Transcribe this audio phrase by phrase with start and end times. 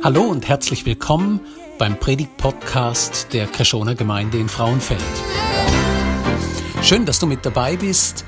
[0.00, 1.40] Hallo und herzlich willkommen
[1.76, 5.02] beim Predigt-Podcast der Kreschoner Gemeinde in Frauenfeld.
[6.82, 8.24] Schön, dass du mit dabei bist.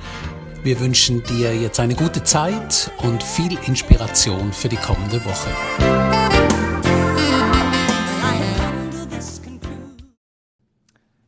[0.64, 5.50] Wir wünschen dir jetzt eine gute Zeit und viel Inspiration für die kommende Woche.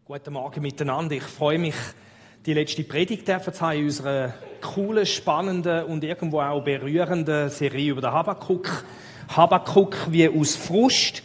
[0.04, 1.14] Guten Morgen miteinander.
[1.14, 1.77] Ich freue mich,
[2.45, 8.01] die letzte Predigt zu haben in unserer coolen, spannenden und irgendwo auch berührenden Serie über
[8.01, 8.84] den Habakkuk.
[9.36, 11.22] Habakkuk wie aus Frust.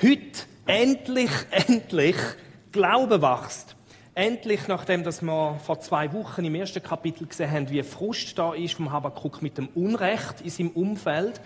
[0.00, 0.20] Heute
[0.66, 2.16] endlich, endlich
[2.72, 3.76] Glaube wächst.
[4.14, 8.54] Endlich, nachdem dass wir vor zwei Wochen im ersten Kapitel gesehen haben, wie Frust da
[8.54, 11.40] ist vom Habakkuk mit dem Unrecht in seinem Umfeld.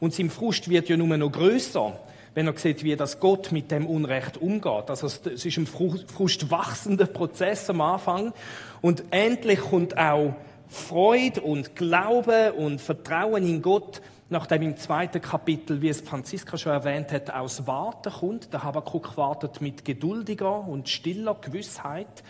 [0.00, 1.98] Und sein Frust wird ja nur noch größer,
[2.34, 4.90] wenn er sieht, wie das Gott mit dem Unrecht umgeht.
[4.90, 8.32] Also es ist ein Frust wachsender Prozess am Anfang.
[8.80, 10.34] Und endlich kommt auch
[10.68, 16.72] Freude und Glaube und Vertrauen in Gott nachdem im zweiten Kapitel, wie es Franziska schon
[16.72, 18.52] erwähnt hat, aus Warten kommt.
[18.52, 22.22] Der Habakkuk wartet mit geduldiger und stiller Gewissheit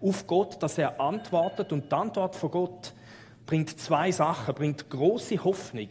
[0.00, 1.72] auf Gott, dass er antwortet.
[1.72, 2.92] Und die Antwort von Gott
[3.46, 5.88] bringt zwei Sachen, bringt große Hoffnung.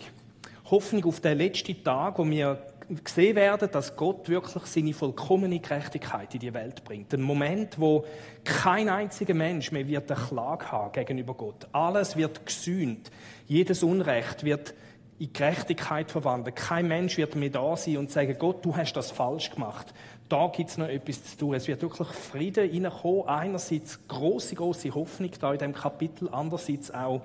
[0.69, 2.65] Hoffnung auf den letzten Tag, wo wir
[3.03, 7.13] gesehen werden, dass Gott wirklich seine vollkommene Gerechtigkeit in die Welt bringt.
[7.13, 8.05] Ein Moment, wo
[8.43, 11.67] kein einziger Mensch mehr wird eine Klage haben gegenüber Gott.
[11.71, 13.11] Alles wird gesühnt.
[13.47, 14.73] Jedes Unrecht wird
[15.21, 16.55] in Gerechtigkeit verwandeln.
[16.55, 19.93] Kein Mensch wird mehr da sein und sagen, Gott, du hast das falsch gemacht.
[20.27, 21.53] Da gibt es noch etwas zu tun.
[21.53, 23.27] Es wird wirklich Frieden reinkommen.
[23.27, 27.21] Einerseits große, große Hoffnung da in dem Kapitel, andererseits auch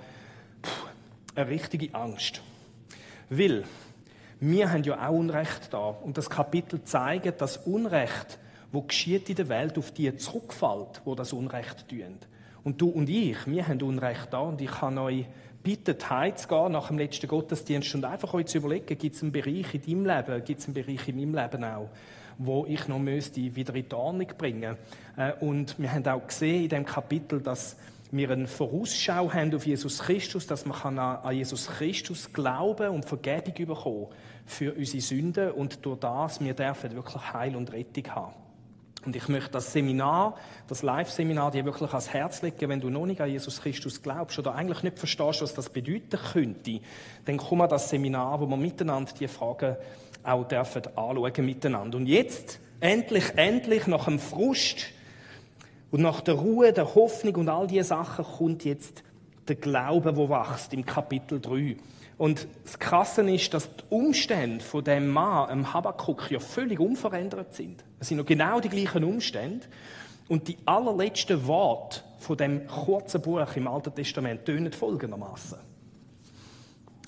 [0.62, 0.86] pff,
[1.34, 2.42] eine richtige Angst.
[3.30, 3.64] Weil
[4.40, 5.86] wir haben ja auch Unrecht da.
[5.88, 8.38] Und das Kapitel zeigt, dass Unrecht,
[8.72, 12.18] wo geschieht in der Welt, auf die zurückfällt, wo das Unrecht tun.
[12.62, 15.24] Und du und ich, wir haben Unrecht da und ich kann euch
[15.66, 19.74] bittet, heimzugehen nach dem letzten Gottesdienst und einfach euch zu überlegen, gibt es einen Bereich
[19.74, 21.88] in deinem Leben, gibt es einen Bereich in meinem Leben auch,
[22.38, 24.76] wo ich noch müsste wieder in die Ordnung bringen.
[25.16, 27.76] Äh, und wir haben auch gesehen in dem Kapitel, dass
[28.12, 33.66] wir eine Vorausschau haben auf Jesus Christus, dass man an Jesus Christus glauben und Vergebung
[33.66, 34.06] bekommen
[34.44, 38.45] für unsere Sünden und durch das wir dürfen wirklich Heil und Rettung haben.
[39.06, 40.34] Und ich möchte das Seminar,
[40.66, 44.38] das Live-Seminar, dir wirklich ans Herz legen, wenn du noch nicht an Jesus Christus glaubst
[44.38, 46.80] oder eigentlich nicht verstehst, was das bedeuten könnte,
[47.24, 49.76] dann komm an das Seminar, wo wir miteinander die Fragen
[50.24, 51.98] auch dürfen anschauen miteinander.
[51.98, 54.86] Und jetzt, endlich, endlich, nach dem Frust
[55.92, 59.04] und nach der Ruhe, der Hoffnung und all diese Sachen kommt jetzt
[59.46, 61.76] der Glaube, wo wächst im Kapitel 3.
[62.18, 67.54] Und das Krasse ist, dass die Umstände von dem Mann, dem Habakkuk, ja völlig unverändert
[67.54, 67.84] sind.
[68.00, 69.66] Es sind noch genau die gleichen Umstände.
[70.28, 75.58] Und die allerletzten Worte von dem kurzen Buch im Alten Testament tönen folgendermaßen.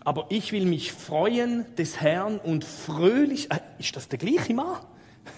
[0.05, 3.51] Aber ich will mich freuen des Herrn und fröhlich.
[3.51, 4.79] Äh, ist das der gleiche Mann?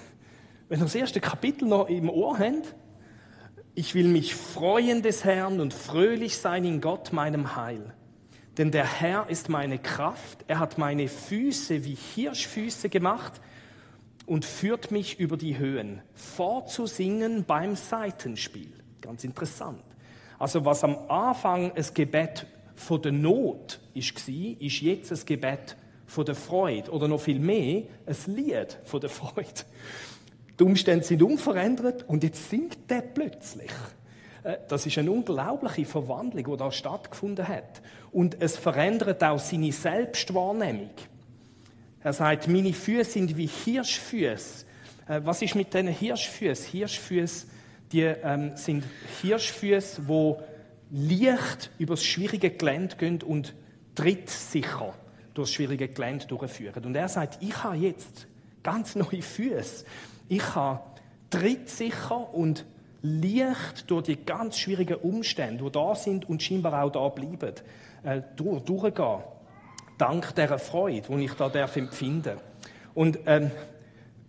[0.69, 2.75] Wenn ihr das erste Kapitel noch im Ohr habt.
[3.75, 7.95] Ich will mich freuen des Herrn und fröhlich sein in Gott, meinem Heil.
[8.59, 13.41] Denn der Herr ist meine Kraft, er hat meine Füße wie Hirschfüße gemacht
[14.27, 18.73] und führt mich über die Höhen, vorzusingen beim Seitenspiel.
[19.01, 19.83] Ganz interessant.
[20.39, 26.25] Also was am Anfang ein Gebet von der Not ist, ist jetzt ein Gebet von
[26.25, 29.65] der Freude oder noch viel mehr ein Lied von der Freude.
[30.59, 33.71] Die Umstände sind unverändert und jetzt singt der plötzlich.
[34.43, 37.81] Äh, das ist eine unglaubliche Verwandlung, die da stattgefunden hat.
[38.13, 40.91] Und es verändert auch seine Selbstwahrnehmung.
[42.03, 44.65] Er sagt, meine Füße sind wie Hirschfüße.
[45.09, 46.67] Äh, was ist mit diesen Hirschfüßen?
[46.67, 47.47] Hirschfüße,
[47.93, 48.85] die ähm, sind
[49.21, 50.43] Hirschfüße, wo
[50.91, 53.55] leicht über das schwierige Gelände gehen und
[53.95, 54.95] trittsicher
[55.35, 56.85] durch das schwierige Gelände durchführen.
[56.85, 58.27] Und er sagt, ich habe jetzt
[58.63, 59.85] ganz neue Füße.
[60.29, 60.81] Ich habe
[61.31, 62.65] trittsicher und
[63.03, 67.55] leicht durch die ganz schwierigen Umstände, die da sind und scheinbar auch da bleiben,
[68.03, 69.21] äh, durch, durchgehen.
[69.99, 72.39] Dank dieser Freude, die ich da darf empfinden
[72.95, 73.51] Und ähm,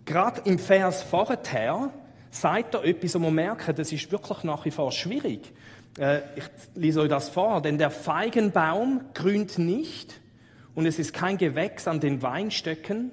[0.05, 1.91] gerade im Vers vorher
[2.29, 5.53] sagt er etwas, wo man merkt, das ist wirklich nach wie vor schwierig.
[5.97, 6.43] Äh, ich
[6.75, 7.61] lese euch das vor.
[7.61, 10.19] Denn der Feigenbaum grünt nicht
[10.75, 13.11] und es ist kein Gewächs an den Weinstöcken.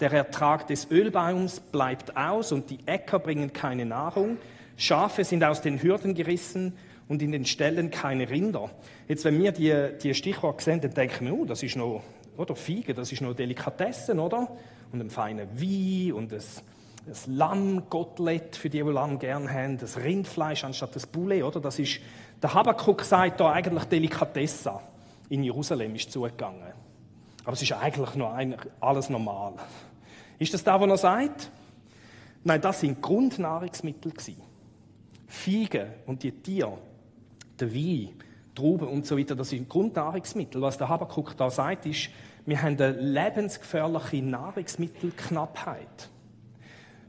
[0.00, 4.38] Der Ertrag des Ölbaums bleibt aus und die Äcker bringen keine Nahrung.
[4.76, 6.74] Schafe sind aus den Hürden gerissen
[7.08, 8.70] und in den Ställen keine Rinder.
[9.08, 12.02] Jetzt, wenn wir die, die Stichworte sehen, dann denken wir, oh, das ist noch,
[12.36, 14.48] oder Fiege, das ist noch Delikatessen, oder?
[14.92, 16.62] Und ein feiner Wein und das,
[17.06, 21.60] das Lammgottlet, für die, die Lamm gern haben, das Rindfleisch anstatt das Poulet, oder?
[21.60, 22.00] Das ist,
[22.42, 24.80] der Habakkuk sagt da eigentlich Delikatessa
[25.28, 26.72] in Jerusalem ist zugegangen.
[27.44, 29.54] Aber es ist eigentlich noch ein, alles normal.
[30.38, 31.50] Ist das da, was er sagt?
[32.42, 34.53] Nein, das sind Grundnahrungsmittel gewesen.
[35.34, 36.78] Feigen und die Tiere,
[37.58, 38.10] der Wein,
[38.54, 40.62] Trauben und so weiter, das sind Grundnahrungsmittel.
[40.62, 42.08] Was der Habakkuk da sagt, ist,
[42.46, 46.08] wir haben eine lebensgefährliche Nahrungsmittelknappheit.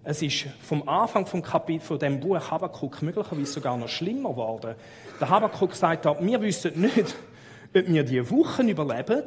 [0.03, 4.75] Es ist vom Anfang vom Kapitel von dem Buch Habakkuk möglicherweise sogar noch schlimmer geworden.
[5.19, 7.15] Der Habakkuk sagt da, wir wissen nicht,
[7.75, 9.23] ob wir die Wochen überleben.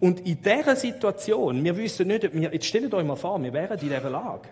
[0.00, 3.52] Und in dieser Situation, wir wissen nicht, ob wir, jetzt stellt euch mal vor, wir
[3.52, 4.48] wären in dieser Lage.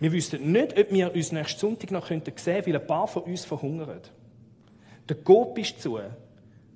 [0.00, 3.22] Wir wüssten nicht, ob wir uns nächsten Sonntag noch sehen könnten, weil ein paar von
[3.24, 4.00] uns verhungern.
[5.08, 5.98] Der Coop ist zu,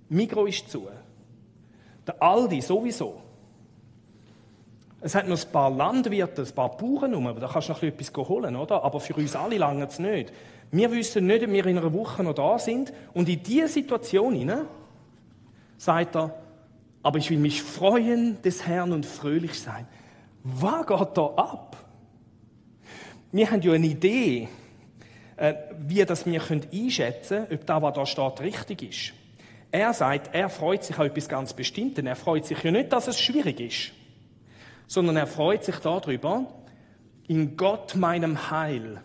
[0.08, 0.88] Migro ist zu,
[2.06, 3.20] der Aldi sowieso.
[5.00, 7.82] Es hat noch ein paar Landwirte, ein paar Bauern rum, aber da kannst du noch
[7.82, 8.84] etwas holen, oder?
[8.84, 10.32] Aber für uns alle lange es nicht.
[10.70, 12.92] Wir wissen nicht, ob wir in einer Woche noch da sind.
[13.12, 14.66] Und in diese Situation hinein
[15.76, 16.34] sagt er,
[17.02, 19.88] aber ich will mich freuen des Herrn und fröhlich sein.
[20.44, 21.76] Was geht da ab?
[23.34, 24.46] Wir haben ja eine Idee,
[25.36, 29.14] äh, wie das wir einschätzen können, ob das, was da steht, richtig ist.
[29.70, 32.04] Er sagt, er freut sich an etwas ganz Bestimmtes.
[32.04, 33.92] Er freut sich ja nicht, dass es schwierig ist,
[34.86, 36.46] sondern er freut sich darüber,
[37.26, 39.00] in Gott meinem Heil.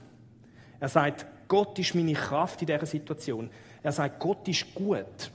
[0.82, 3.50] Er sagt, Gott ist meine Kraft in dieser Situation.
[3.82, 5.32] Er sagt, Gott ist gut.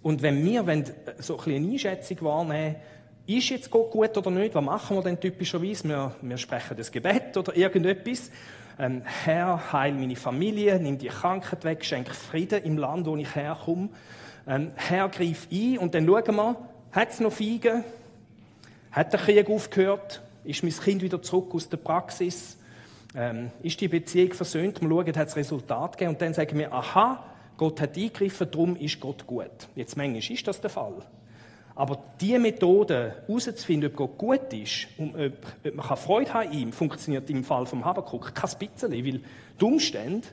[0.00, 0.64] Und wenn wir
[1.18, 2.76] so ein eine Einschätzung wahrnehmen,
[3.26, 5.88] ist jetzt Gott gut oder nicht, was machen wir denn typischerweise?
[5.88, 8.30] Wir, wir sprechen das Gebet oder irgendetwas.
[8.78, 13.34] Ähm, Herr, heil meine Familie, nimm die Krankheit weg, schenk Frieden im Land, wo ich
[13.34, 13.90] herkomme.
[14.46, 16.56] Ähm, Herr, greif ein und dann schauen wir,
[16.90, 17.84] hat es noch Feigen?
[18.90, 20.20] Hat der Krieg aufgehört?
[20.44, 22.58] Ist mein Kind wieder zurück aus der Praxis?
[23.14, 24.80] Ähm, ist die Beziehung versöhnt?
[24.80, 26.14] Wir schauen, hat es Resultat gegeben?
[26.14, 27.24] Und dann sagen wir, aha,
[27.56, 29.68] Gott hat eingegriffen, darum ist Gott gut.
[29.76, 30.94] Jetzt manchmal ist das der Fall.
[31.74, 35.32] Aber diese Methode, herauszufinden, ob Gott gut ist und ob,
[35.66, 39.20] ob man Freude haben ihm, funktioniert im Fall vom Habakkuk kein bisschen, weil
[39.60, 40.28] die Umstände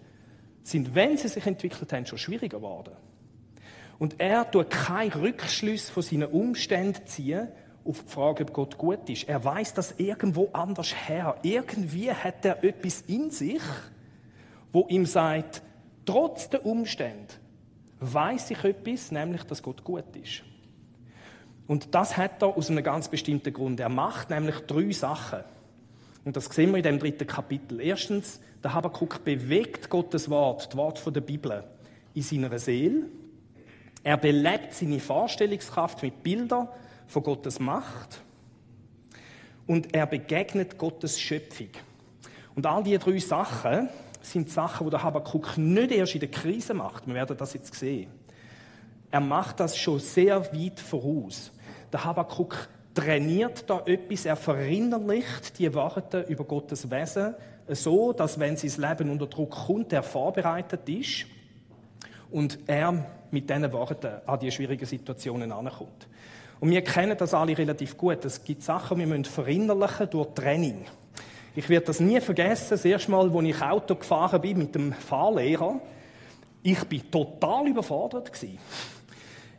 [0.64, 2.94] sind, wenn sie sich entwickelt haben, schon schwieriger geworden.
[3.98, 7.50] Und er tut keinen Rückschluss von seinen Umständen ziehen
[7.86, 9.28] auf die Frage, ob Gott gut ist.
[9.28, 11.36] Er weiß das irgendwo anders her.
[11.44, 13.62] Irgendwie hat er etwas in sich,
[14.72, 15.62] wo ihm sagt,
[16.06, 17.34] trotz der Umstände
[18.00, 20.44] weiß ich etwas, nämlich, dass Gott gut ist.
[21.70, 23.80] Und das hat er aus einem ganz bestimmten Grund.
[23.80, 25.42] Er macht nämlich drei Sachen.
[26.26, 27.80] Und das sehen wir in dem dritten Kapitel.
[27.80, 31.64] Erstens, der Habakkuk bewegt Gottes Wort, das Wort der Bibel,
[32.16, 33.04] in seiner Seele.
[34.04, 36.70] Er belebt seine Vorstellungskraft mit Bildern
[37.06, 38.20] von Gottes Macht.
[39.68, 41.70] Und er begegnet Gottes Schöpfung.
[42.56, 43.90] Und all diese drei Sachen
[44.24, 47.06] sind Sachen, die der Habakkuk nicht erst in der Krise macht.
[47.06, 48.10] Wir werden das jetzt sehen.
[49.12, 51.52] Er macht das schon sehr weit voraus.
[51.92, 57.36] Der Habakkuk trainiert da etwas, er verinnerlicht die Worte über Gottes Wesen
[57.68, 61.26] so, dass wenn sein Leben unter Druck kommt, er vorbereitet ist
[62.32, 66.08] und er mit diesen Worten an die schwierigen Situationen ankommt.
[66.60, 68.26] Und wir kennen das alle relativ gut.
[68.26, 70.86] Es gibt Sachen, die wir verinnerlichen durch Training.
[71.56, 74.94] Ich werde das nie vergessen, das erste Mal, als ich Auto gefahren bin mit dem
[74.94, 75.80] Fahrlehrer.
[76.62, 78.60] Ich bin total überfordert gewesen.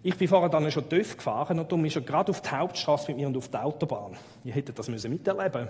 [0.03, 3.09] Ich bin vorher dann schon TÜV gefahren und darum ist er gerade auf die Hauptstraße
[3.09, 4.17] mit mir und auf die Autobahn.
[4.45, 5.69] Ihr hättet das müssen miterleben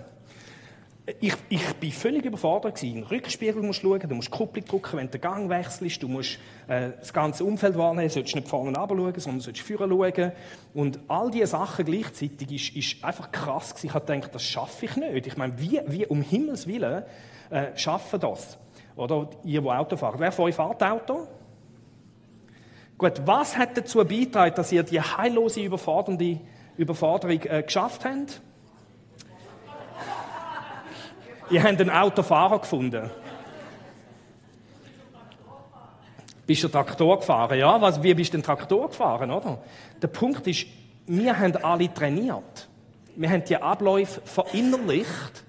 [1.19, 4.97] ich, ich bin völlig überfordert den Rückspiegel musst du schauen, du musst die Kupplung drücken,
[4.97, 8.47] wenn du den Gang wechselst, du musst äh, das ganze Umfeld wahrnehmen, du sollst nicht
[8.47, 10.31] vorne runter schauen, sondern du sollst vorne schauen.
[10.73, 13.87] Und all diese Sachen gleichzeitig ist, ist einfach krass gewesen.
[13.87, 15.27] Ich habe gedacht, das schaffe ich nicht.
[15.27, 17.03] Ich meine, wie, wie um Himmels Willen
[17.49, 18.57] äh, schaffen das?
[18.95, 20.19] Oder ihr, die Auto fahren.
[20.19, 21.27] Wer von euch fährt Auto?
[23.01, 26.39] Gut, was hat dazu beigetragen, dass ihr die heillose, überfordernde
[26.77, 28.39] Überforderung äh, geschafft habt?
[31.49, 33.09] ihr habt einen Autofahrer gefunden.
[36.45, 37.57] Bist du Traktor gefahren?
[37.57, 39.63] Ja, was, wie bist du den Traktor gefahren, oder?
[39.99, 40.67] Der Punkt ist,
[41.07, 42.69] wir haben alle trainiert.
[43.15, 45.43] Wir haben die Abläufe verinnerlicht,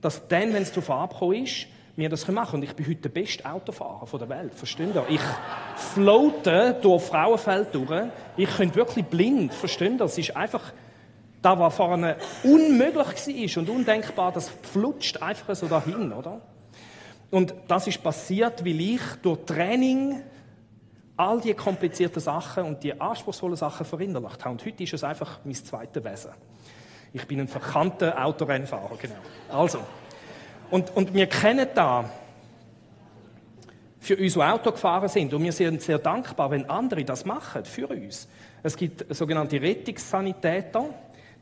[0.00, 1.66] dass dann, wenn es darauf angekommen ist,
[1.98, 4.54] wir das machen Und ich bin heute der beste Autofahrer der Welt.
[4.54, 5.04] Versteht ihr?
[5.08, 5.20] Ich
[5.76, 8.06] floate durch Frauenfeld durch.
[8.36, 9.52] Ich könnte wirklich blind.
[9.52, 10.04] Versteht ihr?
[10.04, 10.72] Es ist einfach,
[11.42, 16.40] da was vorne unmöglich war und undenkbar, das flutscht einfach so dahin, oder?
[17.30, 20.22] Und das ist passiert, weil ich durch Training
[21.16, 24.52] all die komplizierten Sachen und die anspruchsvollen Sachen verinnerlicht habe.
[24.52, 26.30] Und heute ist es einfach mein zweites Wesen.
[27.12, 29.16] Ich bin ein verkannter Autorennfahrer, genau.
[29.50, 29.80] Also,
[30.70, 32.10] und, und wir kennen da
[34.00, 35.34] für uns, die Auto gefahren sind.
[35.34, 38.28] Und wir sind sehr dankbar, wenn andere das machen für uns.
[38.62, 40.86] Es gibt sogenannte Rettungssanitäter.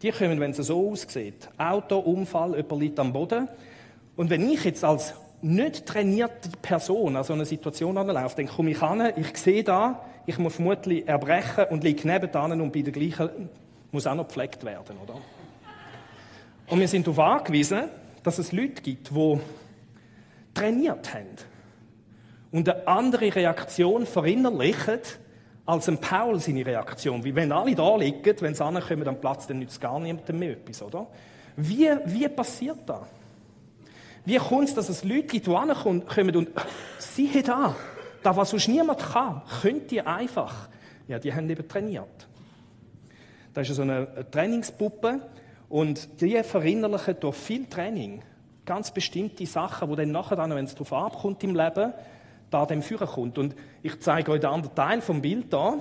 [0.02, 1.48] Die kommen, wenn es so aussieht.
[1.56, 3.48] Auto, Unfall, jemand liegt am Boden.
[4.16, 8.70] Und wenn ich jetzt als nicht trainierte Person an so eine Situation anlaufe, dann komme
[8.70, 12.92] ich an, ich sehe da, ich muss vermutlich erbrechen und liege nebenan und bei der
[12.92, 13.48] gleichen
[13.92, 15.14] muss auch noch gepflegt werden, oder?
[16.68, 17.84] Und wir sind darauf angewiesen,
[18.26, 19.40] dass es Leute gibt, die
[20.52, 21.36] trainiert haben
[22.50, 24.98] und eine andere Reaktion verinnerlichen,
[25.64, 27.22] als ein Paul seine Reaktion.
[27.22, 30.52] Wie wenn alle da liegen, wenn sie ankommen am Platz, dann nützt gar niemandem mehr
[30.52, 31.06] etwas, oder?
[31.56, 33.02] Wie, wie passiert das?
[34.24, 36.48] Wie kommt es, dass es Leute gibt, die ankommen und
[36.98, 37.76] siehe da,
[38.24, 40.68] da was sonst niemand kann, könnt ihr einfach.
[41.06, 42.26] Ja, die haben eben trainiert.
[43.54, 45.20] Da ist so eine Trainingspuppe
[45.68, 48.22] und die verinnerlichen durch viel Training
[48.64, 51.92] ganz bestimmte Sachen, die dann nachher, wenn es darauf abkommt im Leben,
[52.50, 53.38] da dem Führer kommt.
[53.38, 55.78] Und ich zeige euch den anderen Teil vom Bild da.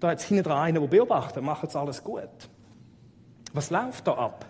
[0.00, 2.28] Da hat es hinten dran einen, der beobachtet, macht jetzt alles gut.
[3.52, 4.46] Was läuft da ab?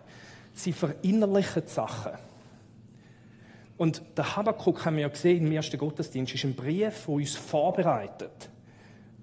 [0.54, 2.12] Sie verinnerlichen die Sachen.
[3.76, 7.34] Und der Habakkuk haben wir ja gesehen im ersten Gottesdienst, ist ein Brief, der uns
[7.34, 8.50] vorbereitet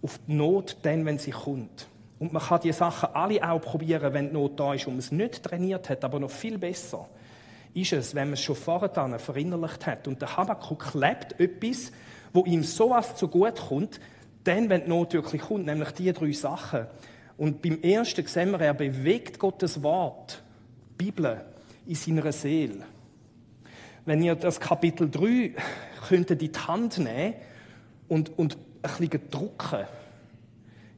[0.02, 1.88] auf die Not, dann, wenn sie kommt.
[2.22, 5.00] Und man kann die Sachen alle auch probieren, wenn die Not da ist und man
[5.00, 7.10] es nicht trainiert hat, aber noch viel besser
[7.74, 10.08] ist es, wenn man es schon vorher verinnerlicht hat.
[10.08, 11.92] Und der Habakkuk lebt etwas,
[12.32, 14.00] wo ihm sowas zu gut kommt,
[14.44, 16.86] dann, wenn die Not wirklich kommt, nämlich die drei Sachen.
[17.38, 20.44] Und beim ersten sehen wir, er bewegt Gottes Wort,
[20.92, 21.42] die Bibel,
[21.88, 22.84] in seiner Seele.
[24.06, 25.56] Wenn ihr das Kapitel 3
[26.08, 27.34] könntet in die Hand nehmen
[28.08, 29.88] und, und ein bisschen drucken,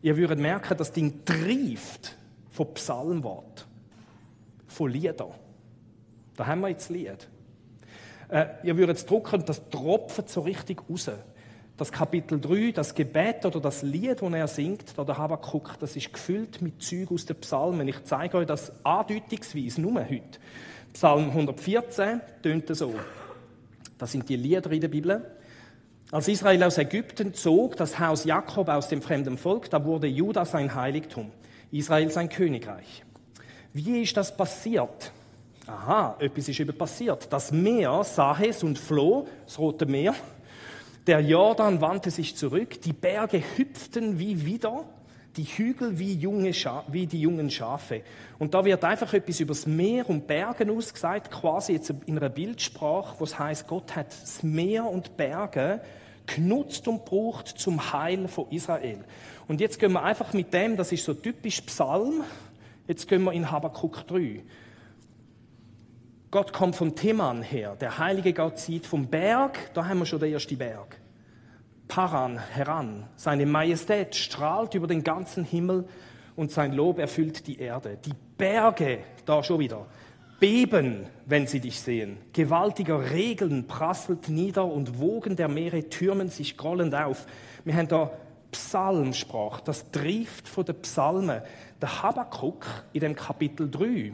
[0.04, 2.16] ihr würdet merken, das Ding trieft
[2.52, 3.66] von Psalmwort,
[4.68, 5.32] von Liedern.
[6.36, 7.28] Da haben wir jetzt Lied.
[8.28, 11.10] Äh, ihr würdet es drucken das tropft so richtig raus.
[11.78, 15.96] Das Kapitel 3, das Gebet oder das Lied, das er singt, da der Habakkuk, das
[15.96, 17.88] ist gefüllt mit Züg aus den Psalmen.
[17.88, 20.40] Ich zeige euch das andeutungsweise nur heute.
[20.92, 22.94] Psalm 114 tönt so.
[23.98, 25.26] Das sind die Lieder in der Bibel.
[26.14, 30.46] Als Israel aus Ägypten zog, das Haus Jakob aus dem fremden Volk, da wurde Juda
[30.46, 31.32] sein Heiligtum,
[31.72, 33.04] Israel sein Königreich.
[33.74, 35.12] Wie ist das passiert?
[35.66, 37.34] Aha, etwas ist eben passiert.
[37.34, 40.14] Das Meer sah es und floh, das Rote Meer.
[41.08, 44.86] Der Jordan wandte sich zurück, die Berge hüpften wie wieder,
[45.36, 46.52] die Hügel wie, junge
[46.90, 48.04] wie die jungen Schafe.
[48.38, 52.30] Und da wird einfach etwas über das Meer und Bergen ausgesagt, quasi jetzt in einer
[52.30, 55.82] Bildsprache, wo es heißt, Gott hat das Meer und Berge
[56.26, 59.04] genutzt und braucht zum Heil von Israel.
[59.48, 62.24] Und jetzt gehen wir einfach mit dem, das ist so typisch Psalm,
[62.88, 64.44] jetzt gehen wir in Habakkuk 3.
[66.32, 67.76] Gott kommt vom Theman her.
[67.76, 71.00] Der Heilige Gott zieht vom Berg, da haben wir schon den ersten Berg.
[71.88, 73.08] Paran heran.
[73.16, 75.88] Seine Majestät strahlt über den ganzen Himmel
[76.36, 78.00] und sein Lob erfüllt die Erde.
[78.04, 79.86] Die Berge, da schon wieder,
[80.44, 82.18] beben, wenn sie dich sehen.
[82.34, 87.28] Gewaltiger Regen prasselt nieder und Wogen der Meere türmen sich grollend auf.
[87.64, 88.12] Wir haben da
[88.52, 91.42] Psalmsprach, das trieft von den Psalmen.
[91.82, 94.14] Der Habakkuk in dem Kapitel 3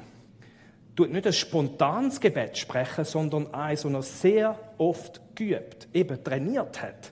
[0.95, 6.79] tut nicht ein spontanes Gebet sprechen, sondern eins, das er sehr oft geübt, eben trainiert
[6.79, 7.11] hat,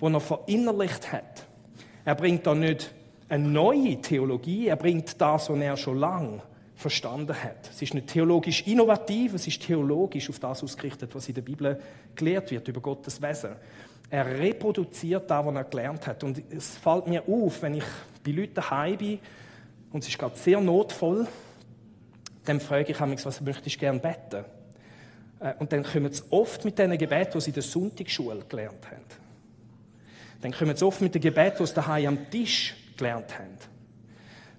[0.00, 1.46] wo er verinnerlicht hat.
[2.04, 2.92] Er bringt da nicht
[3.28, 6.42] eine neue Theologie, er bringt das, was er schon lange
[6.78, 7.68] verstanden hat.
[7.68, 11.80] Es ist nicht theologisch innovativ, es ist theologisch auf das ausgerichtet, was in der Bibel
[12.14, 13.56] gelehrt wird über Gottes Wesen.
[14.08, 16.22] Er reproduziert das, was er gelernt hat.
[16.22, 17.84] Und es fällt mir auf, wenn ich
[18.24, 19.18] bei Leuten daheim bin,
[19.90, 21.26] und es ist gerade sehr notvoll,
[22.44, 24.44] dann frage ich mich, was möchtest du gerne beten?
[25.40, 28.86] Äh, und dann kommen sie oft mit diesen Gebeten, die sie in der Sonntagsschule gelernt
[28.86, 29.04] haben.
[30.42, 33.58] Dann kommen sie oft mit den Gebeten, die sie daheim am Tisch gelernt haben.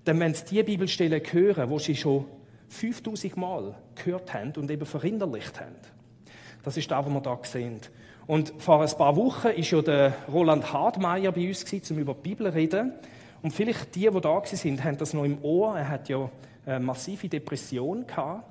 [0.10, 2.26] Dann, wenn sie die Bibelstellen hören, die sie schon
[2.70, 5.76] 5000 Mal gehört haben und eben verinnerlicht haben.
[6.64, 7.80] Das ist das, was wir hier sehen.
[8.26, 12.30] Und vor ein paar Wochen war ja der Roland Hardmeier bei uns, um über die
[12.30, 12.94] Bibel zu reden.
[13.44, 15.78] Und vielleicht die, die da waren, haben das noch im Ohr.
[15.78, 16.28] Er hat ja
[16.66, 18.46] eine massive Depression gehabt.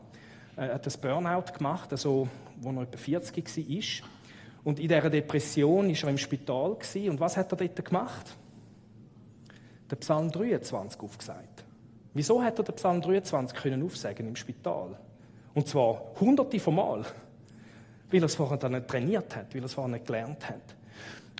[0.54, 2.28] Er hat das Burnout gemacht, also,
[2.60, 4.08] wo er etwa 40 war.
[4.62, 6.76] Und in dieser Depression war er im Spital.
[6.94, 8.36] Und was hat er dort gemacht?
[9.90, 11.64] Der Psalm 23 aufgesagt.
[12.14, 14.98] Wieso hat er den Psalm 23 können aufsagen im Spital?
[15.54, 17.04] Und zwar hunderte von Mal.
[18.10, 20.76] Weil er es vorher dann nicht trainiert hat, weil er es vorher nicht gelernt hat.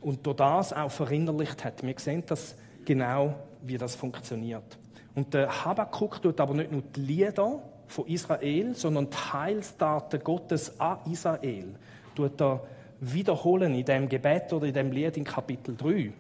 [0.02, 1.82] Und durch das auch verinnerlicht hat.
[1.82, 4.78] Wir sehen das genau, wie das funktioniert.
[5.14, 10.78] Und der Habakkuk tut aber nicht nur die Lieder von Israel, sondern die Heilsdaten Gottes
[10.78, 11.74] an Israel
[12.14, 12.60] tut er
[13.00, 16.12] wiederholen in dem Gebet oder in dem Lied in Kapitel 3.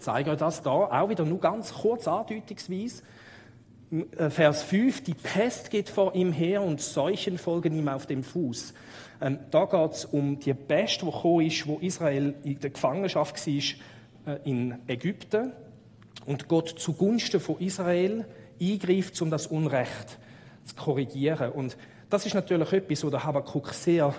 [0.00, 3.02] Ich zeige euch das da auch wieder nur ganz kurz andeutungsweise.
[4.16, 8.24] Äh, Vers 5, die Pest geht vor ihm her und Seuchen folgen ihm auf dem
[8.24, 8.72] Fuß.
[9.20, 13.46] Ähm, da geht es um die Pest, die gekommen ist, wo Israel in der Gefangenschaft
[13.46, 15.52] war äh, in Ägypten
[16.24, 18.24] und Gott zugunsten von Israel
[18.58, 20.18] eingreift, um das Unrecht
[20.64, 21.52] zu korrigieren.
[21.52, 21.76] Und
[22.08, 24.14] das ist natürlich etwas, wo der Habakkuk sehr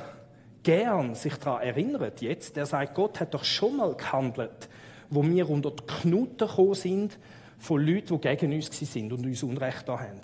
[0.61, 2.55] gern sich daran erinnert jetzt.
[2.55, 4.69] Der sagt, Gott hat doch schon mal gehandelt,
[5.12, 7.20] wo wir unter die Knuten gekommen sind
[7.60, 10.20] von Leuten, die gegen uns sind und uns Unrecht da haben.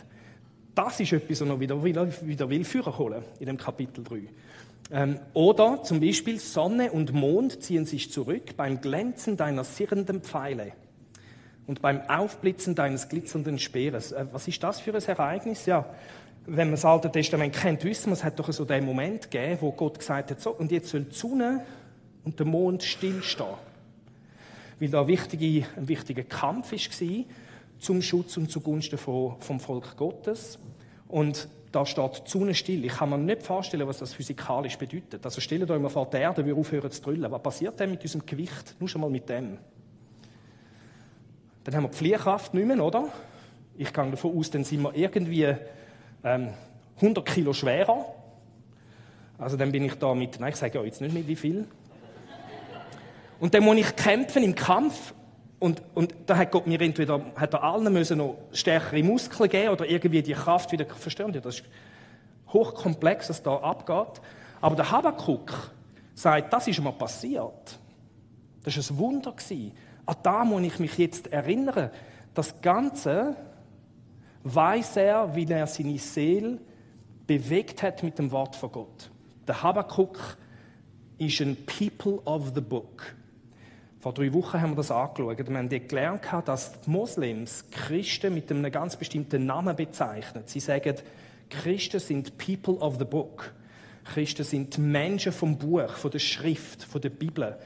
[0.73, 4.21] Das ist etwas, was er wieder, wieder, wieder will holen in dem Kapitel 3.
[4.89, 10.71] Ähm, oder zum Beispiel Sonne und Mond ziehen sich zurück beim Glänzen deiner sirrenden Pfeile
[11.65, 14.13] und beim Aufblitzen deines glitzernden Speeres.
[14.13, 15.65] Äh, was ist das für ein Ereignis?
[15.65, 15.85] Ja,
[16.45, 19.57] wenn man das Alte Testament kennt, wissen wir, es hat doch so den Moment gegeben,
[19.59, 21.65] wo Gott gesagt hat, so, und jetzt soll die Sonne
[22.23, 23.47] und der Mond stillstehen
[24.79, 27.25] weil da wichtige, ein wichtiger Kampf war
[27.79, 30.59] zum Schutz und zugunsten vom Volk Gottes.
[31.07, 32.85] Und da steht die Sonne still.
[32.85, 35.23] Ich kann mir nicht vorstellen, was das physikalisch bedeutet.
[35.23, 37.31] Also stellt euch mal vor, die Erde würde aufhören zu drüllen.
[37.31, 38.75] Was passiert denn mit unserem Gewicht?
[38.79, 39.57] Nur schon mal mit dem.
[41.63, 43.09] Dann haben wir die Fliehkraft nicht mehr, oder?
[43.77, 45.53] Ich gehe davon aus, dann sind wir irgendwie
[46.23, 46.49] ähm,
[46.95, 48.05] 100 Kilo schwerer.
[49.37, 51.67] Also dann bin ich da mit, nein, ich sage ja jetzt nicht mit wie viel,
[53.39, 55.13] und dann muss ich kämpfen im Kampf.
[55.59, 59.69] Und, und da hat Gott mir entweder, hat er allen müssen noch stärkere Muskeln geben
[59.69, 61.33] oder irgendwie die Kraft wieder verstören.
[61.33, 61.63] Das ist
[62.49, 64.21] hochkomplex, was da abgeht.
[64.61, 65.71] Aber der Habakkuk
[66.13, 67.79] sagt, das ist mir passiert.
[68.63, 69.33] Das war ein Wunder.
[70.05, 71.89] An da muss ich mich jetzt erinnern.
[72.33, 73.35] Das Ganze
[74.43, 76.59] weiß er, wie er seine Seele
[77.25, 79.09] bewegt hat mit dem Wort von Gott.
[79.47, 80.37] Der Habakkuk
[81.17, 83.15] ist ein People of the Book.
[83.99, 85.49] Vor drei Wochen haben wir das angeschaut.
[85.49, 90.43] Wir haben gelernt, dass die Moslems Christen mit einem ganz bestimmten Namen bezeichnen.
[90.45, 90.95] Sie sagen,
[91.49, 93.53] Christen sind People of the Book.
[94.05, 97.57] Christen sind Menschen vom Buch, von der Schrift, von der Bibel.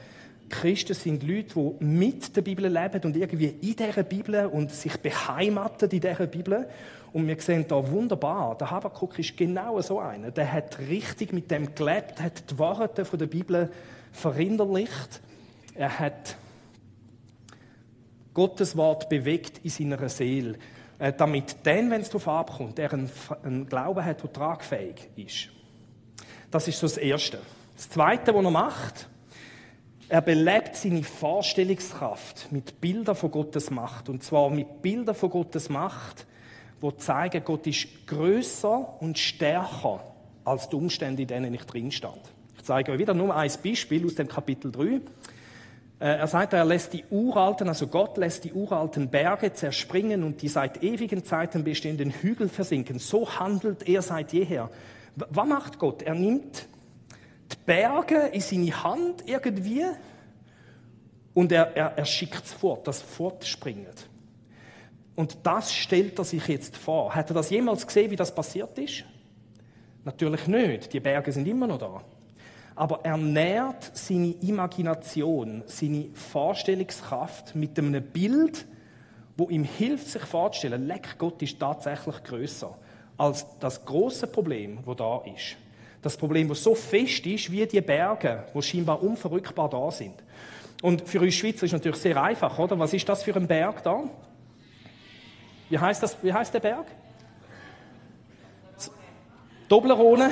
[0.48, 4.96] Christen sind Leute, die mit der Bibel leben und irgendwie in dieser Bibel und sich
[4.96, 6.66] beheimaten in dieser Bibel.
[7.12, 10.30] Und wir sehen da wunderbar, der Habakkuk ist genau so einer.
[10.30, 13.70] Der hat richtig mit dem gelebt, hat die Worte von der Bibel
[14.12, 15.20] verinnerlicht
[15.74, 16.36] er hat
[18.34, 20.58] Gottes Wort bewegt in seiner Seele,
[20.98, 25.48] äh, damit dann, wenn es darauf abkommt, er einen, Glauben hat, der tragfähig ist.
[26.50, 27.40] Das ist so das Erste.
[27.76, 29.08] Das Zweite, was er macht,
[30.08, 34.10] er belebt seine Vorstellungskraft mit Bildern von Gottes Macht.
[34.10, 36.26] Und zwar mit Bildern von Gottes Macht,
[36.80, 40.04] wo zeigen, Gott ist größer und stärker
[40.44, 42.20] als die Umstände, in denen ich drin stand.
[42.58, 45.00] Ich zeige euch wieder nur ein Beispiel aus dem Kapitel 3.
[46.02, 50.42] Äh, er sagt, er lässt die uralten, also Gott lässt die uralten Berge zerspringen und
[50.42, 52.98] die seit ewigen Zeiten bestehenden Hügel versinken.
[52.98, 54.68] So handelt er seit jeher.
[55.14, 56.02] Was macht Gott?
[56.02, 56.66] Er nimmt
[57.52, 59.84] die Berge in seine Hand irgendwie
[61.34, 64.08] und er, er, er schickt es fort, das fortspringt.
[65.14, 67.14] Und das stellt er sich jetzt vor.
[67.14, 69.04] Hat er das jemals gesehen, wie das passiert ist?
[70.04, 70.92] Natürlich nicht.
[70.92, 72.02] Die Berge sind immer noch da
[72.82, 78.66] aber er nährt seine Imagination, seine Vorstellungskraft mit einem Bild,
[79.36, 82.76] wo ihm hilft, sich vorzustellen, leck, Gott ist tatsächlich größer
[83.16, 85.56] als das große Problem, wo da ist.
[86.02, 90.16] Das Problem, das so fest ist wie die Berge, wo scheinbar unverrückbar da sind.
[90.82, 92.76] Und für uns Schweizer ist es natürlich sehr einfach, oder?
[92.80, 94.02] Was ist das für ein Berg da?
[95.70, 96.16] Wie heißt das?
[96.20, 96.86] Wie heißt der Berg?
[99.68, 100.30] Doblerone.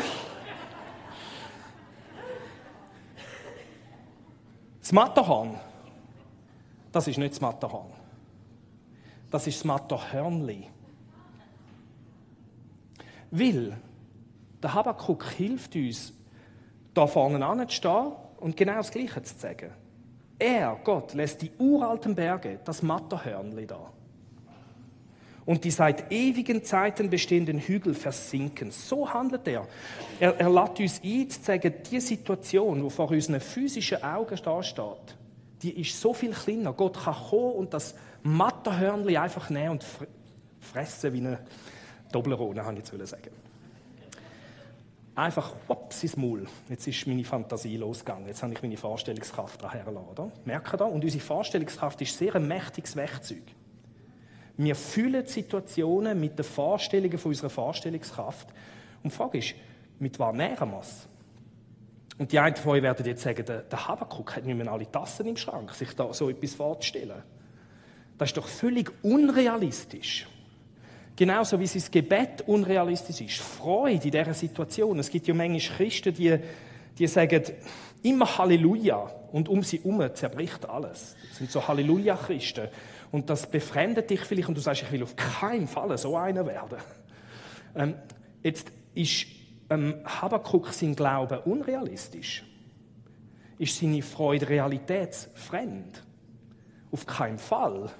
[4.90, 5.54] Das Matterhorn,
[6.90, 7.92] das ist nicht das Matterhorn.
[9.30, 10.66] Das ist das Matterhörnli.
[13.30, 13.76] Weil
[14.60, 16.12] der Habakkuk hilft uns,
[16.92, 19.70] da vorne anzustehen und genau das Gleiche zu sagen.
[20.40, 23.92] Er, Gott, lässt die uralten Berge, das Matterhörnli da
[25.46, 28.70] und die seit ewigen Zeiten bestehenden Hügel versinken.
[28.70, 29.66] So handelt er.
[30.18, 35.16] Er, er lädt uns ein, zu sagen, die Situation, die vor unseren physischen Augen steht,
[35.62, 36.72] die ist so viel kleiner.
[36.72, 39.86] Gott kann kommen und das Matterhörnli einfach nehmen und
[40.60, 41.38] fressen wie eine
[42.12, 43.30] Doppelrone, habe ich jetzt sagen.
[45.14, 46.46] Einfach, whoops, ins Maul.
[46.68, 48.26] Jetzt ist meine Fantasie losgegangen.
[48.26, 50.32] Jetzt habe ich meine Vorstellungskraft daher hergelassen.
[50.44, 50.84] Merken da?
[50.84, 53.42] Und unsere Vorstellungskraft ist sehr ein mächtiges Werkzeug.
[54.62, 58.46] Wir fühlen Situationen mit den Vorstellungen von unserer Vorstellungskraft.
[59.02, 59.54] Und die Frage ist,
[59.98, 61.08] mit was nähren wir es?
[62.18, 64.90] Und die einen von euch werden jetzt sagen, der, der Habakuk hat nicht mehr alle
[64.90, 67.22] Tassen im Schrank, sich da so etwas vorzustellen.
[68.18, 70.28] Das ist doch völlig unrealistisch.
[71.16, 73.38] Genauso wie sein Gebet unrealistisch ist.
[73.38, 74.98] Freude in dieser Situation.
[74.98, 76.38] Es gibt ja manchmal Christen, die,
[76.98, 77.44] die sagen
[78.02, 81.16] immer Halleluja und um sie herum zerbricht alles.
[81.30, 82.68] Das sind so Halleluja-Christen.
[83.12, 86.46] Und das befremdet dich vielleicht und du sagst, ich will auf keinen Fall so einer
[86.46, 86.78] werden.
[87.74, 87.94] Ähm,
[88.42, 89.26] jetzt ist
[89.68, 92.44] ähm, Habakkuk sein Glaube unrealistisch.
[93.58, 96.02] Ist seine Freude realitätsfremd?
[96.92, 97.90] Auf keinen Fall.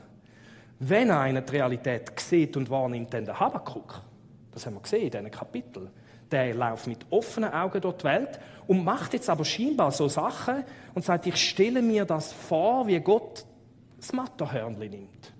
[0.78, 4.02] Wenn einer die Realität sieht und wahrnimmt, dann der Habakkuk.
[4.52, 5.90] Das haben wir gesehen in diesem Kapitel.
[6.30, 10.64] Der läuft mit offenen Augen durch die Welt und macht jetzt aber scheinbar so Sachen
[10.94, 13.44] und sagt, ich stelle mir das vor, wie Gott
[14.00, 15.32] das Matterhörnchen nimmt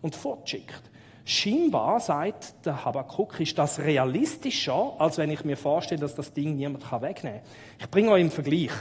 [0.00, 0.82] und fortschickt.
[1.24, 6.56] Scheinbar, sagt der Habakkuk, ist das realistischer, als wenn ich mir vorstelle, dass das Ding
[6.56, 7.50] niemand wegnehmen kann.
[7.78, 8.72] Ich bringe euch einen Vergleich.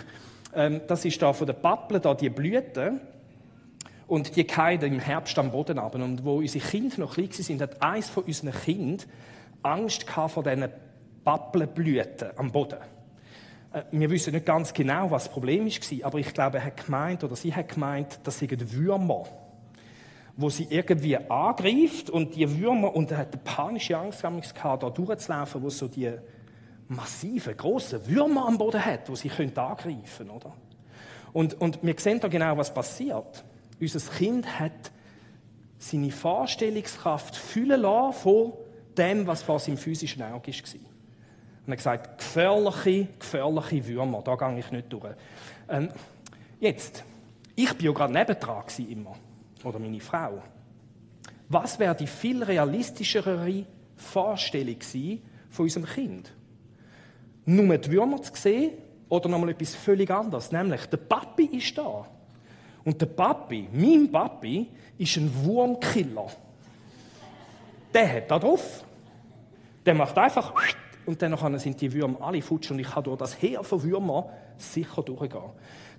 [0.56, 3.00] Ähm, das ist da von der Papple, da die Blüten.
[4.08, 5.96] Und die fallen im Herbst am Boden ab.
[5.96, 9.08] Und wo unsere Kinder noch klein waren, hat eines von unseren Kindern
[9.62, 10.68] Angst vor diesen
[11.24, 12.80] Pappelblüten am Boden.
[13.72, 16.86] Äh, wir wissen nicht ganz genau, was das Problem war, aber ich glaube, er hat
[16.86, 19.26] gemeint, oder sie hat gemeint, das sind Würmer,
[20.36, 24.90] wo sie irgendwie angreift und die Würmer, und er hat eine panische Angst gehabt, da
[24.90, 26.12] durchzulaufen, wo so die
[26.88, 30.54] massiven, grossen Würmer am Boden hat, wo sie angreifen können, oder?
[31.34, 33.46] Und, und wir sehen da genau, was passiert.
[33.80, 34.92] Unser Kind hat
[35.78, 38.54] seine Vorstellungskraft füllen lassen von
[38.98, 40.91] dem, was vor seinem physischen Auge war.
[41.66, 45.14] Und er gesagt, gefährliche, gefährliche Würmer, da gehe ich nicht durch.
[45.70, 45.90] Ähm,
[46.60, 47.04] jetzt,
[47.56, 49.16] ich war ja gerade nebendran immer,
[49.64, 50.42] oder meine Frau.
[51.50, 56.34] Was wäre die viel realistischere Vorstellung gewesen von unserem Kind?
[57.46, 58.72] Nur die Würmer zu sehen
[59.10, 62.08] oder nochmal etwas völlig anderes, nämlich der Papi ist da.
[62.84, 66.28] Und der Papi, mein Papi, ist ein Wurmkiller.
[67.94, 68.84] Der hat da drauf.
[69.86, 70.54] Der macht einfach
[71.12, 74.26] und dann sind die Würmer alle futsch und ich kann durch das Heer von Würmern
[74.58, 75.52] sicher durchgehen.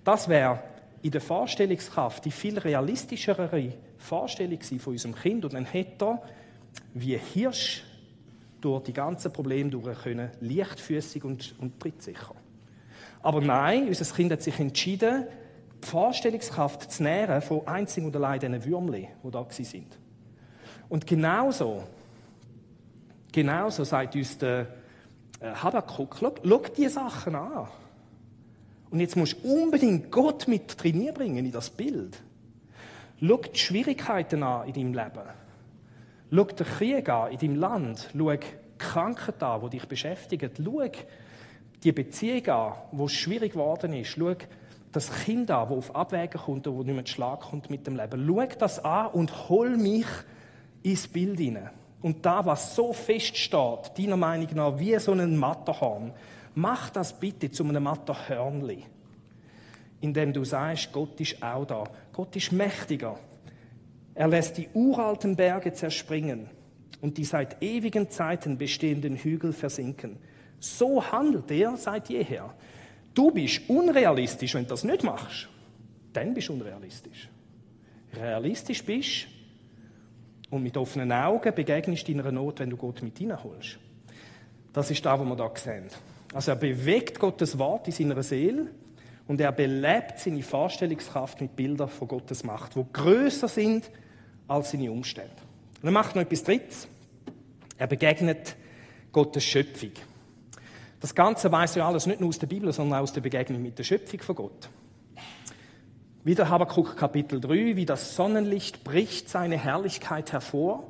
[0.05, 0.61] Das wäre
[1.03, 6.23] in der Vorstellungskraft die viel realistischere Vorstellung von unserem Kind und dann hätte er
[6.95, 7.85] wie Hirsch
[8.61, 12.35] durch die ganzen Probleme durch können, leichtfüßig und, und trittsicher.
[13.23, 15.27] Aber nein, unser Kind hat sich entschieden,
[15.83, 19.99] die Vorstellungskraft zu nähren von einzig und allein diesen Würmli, die da sind.
[20.89, 21.83] Und genauso,
[23.33, 24.82] genauso sagt uns der
[25.43, 27.69] Habakkuk, schau, schau diese Sachen an.
[28.91, 32.23] Und jetzt musst du unbedingt Gott mit trainieren in das Bild.
[33.21, 35.29] Schau die Schwierigkeiten an in deinem Leben.
[36.31, 38.11] Schau den Krieg an in deinem Land.
[38.17, 38.47] Schau die
[38.79, 40.51] Krankheit an, die dich beschäftigen.
[40.57, 40.89] Schau
[41.83, 44.09] die Beziehung an, die schwierig geworden ist.
[44.09, 44.35] Schau
[44.93, 48.27] das Kind an, das auf Abwägen kommt und nicht mehr Schlag kommt mit dem Leben.
[48.27, 50.07] Schau das an und hol mich
[50.83, 51.71] ins Bild hinein.
[52.03, 56.13] Und da, was so fest steht, deiner Meinung nach, wie so ein Matterhorn,
[56.55, 58.85] mach das bitte zu einem Matterhörnli.
[60.01, 61.85] Indem du sagst, Gott ist auch da.
[62.13, 63.19] Gott ist mächtiger.
[64.15, 66.51] Er lässt die uralten Berge zerspringen
[67.01, 70.19] und die seit ewigen Zeiten bestehenden Hügel versinken.
[70.59, 72.53] So handelt er seit jeher.
[73.15, 75.49] Du bist unrealistisch, wenn du das nicht machst.
[76.13, 77.29] Dann bist du unrealistisch.
[78.15, 79.27] Realistisch bist,
[80.53, 83.79] und mit offenen Augen begegnest deiner Not, wenn du Gott mit hineinholst.
[84.73, 85.87] Das ist das, was wir hier sehen.
[86.35, 88.67] Also er bewegt Gottes Wort in seiner Seele
[89.27, 93.91] und er belebt seine Vorstellungskraft mit Bildern von Gottes Macht, die größer sind
[94.47, 95.33] als seine Umstände.
[95.81, 96.87] Und er macht noch etwas Drittes.
[97.79, 98.55] Er begegnet
[99.11, 99.93] Gottes Schöpfung.
[101.01, 103.63] Das Ganze weiß ja alles nicht nur aus der Bibel, sondern auch aus der Begegnung
[103.63, 104.69] mit der Schöpfung von Gott.
[106.25, 110.87] Wieder Habakkuk Kapitel 3, wie das Sonnenlicht bricht seine Herrlichkeit hervor.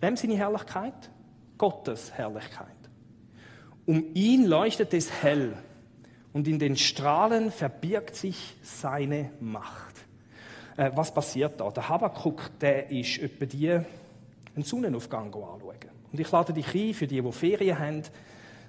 [0.00, 1.10] Wem seine Herrlichkeit?
[1.58, 2.66] Gottes Herrlichkeit.
[3.86, 5.52] Um ihn leuchtet es hell
[6.32, 9.94] und in den Strahlen verbirgt sich seine Macht.
[10.76, 11.70] Äh, was passiert da?
[11.70, 15.60] Der Habakkuk, der ist etwa die, einen Sonnenaufgang anschauen.
[16.10, 18.02] Und ich lade dich ein, für die, die Ferien haben,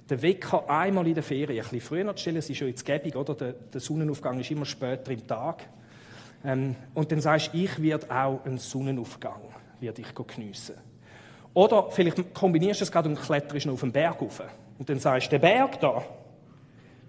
[0.07, 2.85] den Wecker einmal in der Ferien, ein bisschen früher zu stellen, es ist schon jetzt
[2.85, 3.33] gäbig, oder?
[3.33, 5.67] Der, der Sonnenaufgang ist immer später im Tag.
[6.45, 9.41] Ähm, und dann sagst du, ich werde auch einen Sonnenaufgang
[9.79, 10.75] werde ich geniessen.
[11.53, 14.43] Oder vielleicht kombinierst du es gerade und kletterst auf den Berg rauf.
[14.77, 16.03] Und dann sagst du, der Berg da,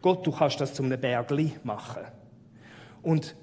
[0.00, 2.04] Gott, du kannst das zu einem Bergli machen.
[3.02, 3.34] Und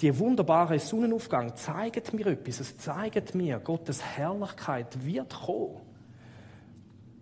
[0.00, 2.60] die wunderbare Sonnenaufgang zeigt mir etwas.
[2.60, 5.80] Es zeigt mir, Gottes Herrlichkeit wird kommen.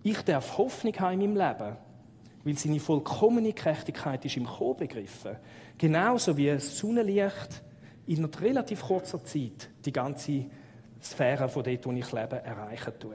[0.02, 1.76] Ich darf Hoffnung haben in meinem Leben,
[2.44, 5.36] weil seine vollkommene Gerechtigkeit ist im Kommen begriffen.
[5.76, 7.62] Genauso wie das Sonnenlicht
[8.10, 10.46] in relativ kurzer Zeit die ganze
[11.00, 13.14] Sphäre von dort, wo ich lebe, erreichen tut.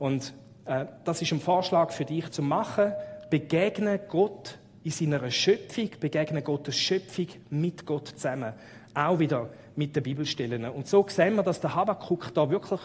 [0.00, 2.92] Und äh, das ist ein Vorschlag für dich zu machen.
[3.30, 8.52] Begegne Gott in seiner Schöpfung, begegne Gottes Schöpfung mit Gott zusammen.
[8.94, 10.64] Auch wieder mit den Bibelstellen.
[10.64, 12.80] Und so sehen wir, dass der Habakkuk da wirklich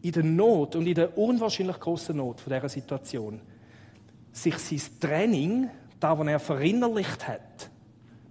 [0.00, 3.42] in der Not und in der unwahrscheinlich großen Not von dieser Situation
[4.32, 5.68] sich sein Training,
[6.00, 7.70] da was er verinnerlicht hat,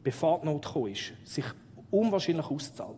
[0.06, 1.46] bevor die Not gekommen ist, sich
[1.90, 2.96] unwahrscheinlich auszahlt.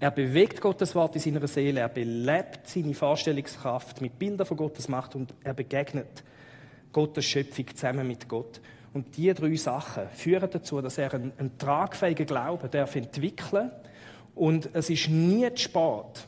[0.00, 4.88] Er bewegt Gottes Wort in seiner Seele, er belebt seine Vorstellungskraft mit Bildern von Gottes
[4.88, 6.24] Macht und er begegnet
[6.92, 8.60] Gottes Schöpfung zusammen mit Gott.
[8.94, 13.70] Und diese drei Sachen führen dazu, dass er einen, einen tragfähigen Glauben darf entwickeln
[14.34, 16.26] und es ist nie zu spät,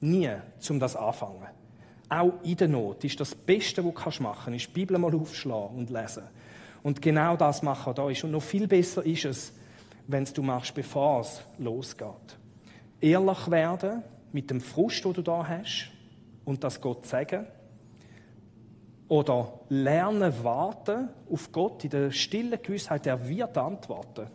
[0.00, 0.30] nie,
[0.68, 1.46] um das anfangen.
[2.08, 5.14] Auch in der Not ist das Beste, was du machen kannst, ist die Bibel mal
[5.14, 6.24] aufschlagen und lesen.
[6.82, 8.24] Und genau das machen da ist.
[8.24, 9.52] Und noch viel besser ist es,
[10.06, 12.38] wenn es du machst, bevor es losgeht.
[13.00, 15.90] Ehrlich werden mit dem Frust, den du da hast,
[16.44, 17.46] und das Gott sagen.
[19.08, 24.28] Oder lernen warten auf Gott in der stillen Gewissheit, er wird antworten.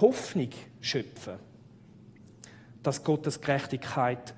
[0.00, 0.50] Hoffnung
[0.80, 1.34] schöpfen,
[2.82, 4.34] dass Gottes Gerechtigkeit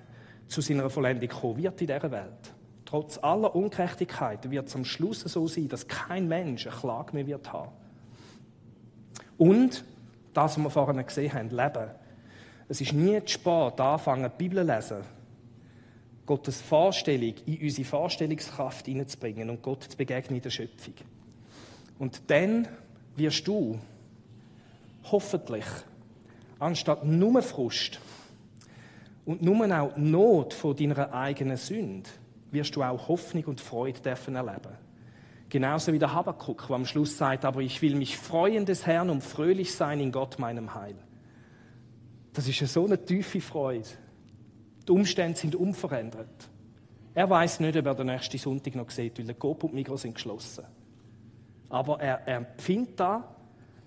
[0.48, 2.52] zu seiner Vollendung kommen wird in dieser Welt.
[2.92, 7.26] Trotz aller Ungerechtigkeit wird es am Schluss so sein, dass kein Mensch eine Klage mehr
[7.26, 7.70] wird haben.
[9.38, 9.82] Und
[10.34, 11.90] das, was wir vorhin gesehen haben, Leben.
[12.68, 15.04] Es ist nie zu spät, anfangen, die Bibel zu lesen,
[16.26, 20.94] Gottes Vorstellung in unsere Vorstellungskraft hineinzubringen und Gott zu begegnen in der Schöpfung.
[21.98, 22.68] Und dann
[23.16, 23.78] wirst du
[25.10, 25.64] hoffentlich,
[26.58, 27.98] anstatt nur Frust
[29.24, 32.10] und nur auch Not von deiner eigenen Sünde,
[32.52, 34.76] wirst du auch Hoffnung und Freude dürfen erleben.
[35.48, 39.10] Genauso wie der Habakkuk, der am Schluss sagt, aber ich will mich freuen des Herrn
[39.10, 40.94] und fröhlich sein in Gott, meinem Heil.
[42.32, 43.88] Das ist so eine tiefe Freude.
[44.88, 46.48] Die Umstände sind unverändert.
[47.14, 50.02] Er weiß nicht, ob er den nächsten Sonntag noch sieht, weil der Coop und Migros
[50.02, 50.64] sind geschlossen.
[51.68, 53.36] Aber er, er empfindet da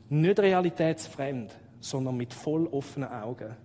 [0.10, 1.50] nicht realitätsfremd,
[1.80, 3.56] sondern mit voll offenen Augen.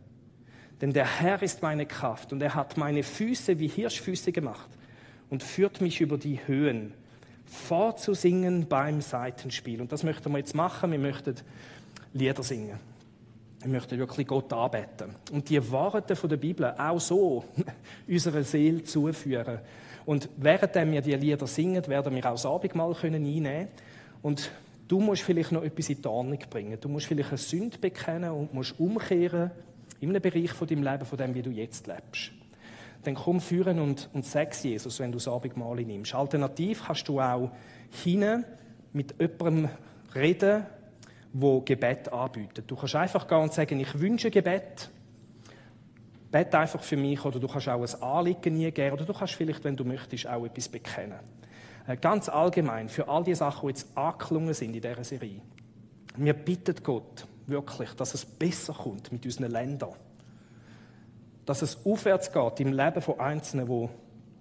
[0.81, 4.71] Denn der Herr ist meine Kraft und er hat meine Füße wie Hirschfüße gemacht
[5.31, 6.93] und führt mich über die Höhen,
[7.47, 9.81] vorzusingen beim Seitenspiel.
[9.81, 10.93] Und das möchten wir jetzt machen.
[10.93, 11.35] Wir möchten
[12.13, 12.79] Lieder singen.
[13.61, 15.15] Wir möchten wirklich Gott anbeten.
[15.33, 17.45] Und die Worte von der Bibel auch so
[18.09, 19.59] unserer Seele zuführen.
[20.07, 23.69] Und während wir die Lieder singen, werden wir auch das Abendmahl einnehmen können.
[24.23, 24.51] Und
[24.89, 26.79] du musst vielleicht noch etwas in die Ordnung bringen.
[26.81, 29.51] Du musst vielleicht eine Sünde bekennen und musst umkehren
[30.01, 32.33] in einem Bereich von deinem Leben, von dem, wie du jetzt lebst.
[33.05, 36.15] Dann komm führen und, und sag Jesus, wenn du das Abendmahl nimmst.
[36.15, 37.51] Alternativ kannst du auch
[37.91, 38.45] hinein
[38.93, 39.71] mit jemandem
[40.15, 40.67] reden,
[41.33, 42.71] wo Gebet anbietet.
[42.71, 44.91] Du kannst einfach gehen und sagen, ich wünsche Gebet.
[46.31, 49.35] Bett einfach für mich oder du kannst auch ein Anliegen nie geben oder du kannst
[49.35, 51.19] vielleicht, wenn du möchtest, auch etwas bekennen.
[51.87, 55.41] Äh, ganz allgemein, für all die Sachen, die jetzt angeklungen sind in dieser Serie.
[56.17, 59.95] Wir bitten Gott wirklich, dass es besser kommt mit unseren Ländern.
[61.51, 63.89] Dass es aufwärts geht im Leben von Einzelnen, die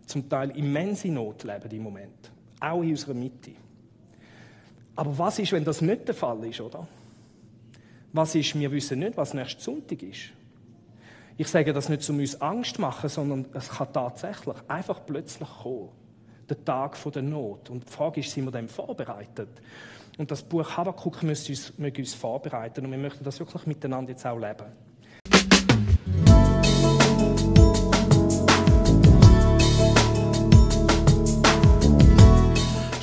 [0.05, 2.31] zum Teil immense Not leben im Moment.
[2.59, 3.53] Auch in unserer Mitte.
[4.95, 6.87] Aber was ist, wenn das nicht der Fall ist, oder?
[8.13, 10.29] Was ist, wir wissen nicht, was nächsten Sonntag ist.
[11.35, 15.49] Ich sage das nicht, um uns Angst zu machen, sondern es kann tatsächlich einfach plötzlich
[15.63, 15.89] kommen.
[16.47, 17.71] Der Tag der Not.
[17.71, 19.49] Und die Frage ist, sind wir dem vorbereitet?
[20.19, 22.85] Und das Buch Habakkuk müsste uns, müsste uns vorbereiten.
[22.85, 24.88] Und wir möchten das wirklich miteinander jetzt auch leben.